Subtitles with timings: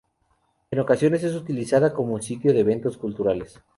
[0.71, 3.61] En ocasiones es utilizada como sitio de eventos culturales.